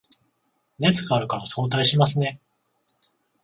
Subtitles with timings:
[0.79, 2.41] 熱があるから早退しますね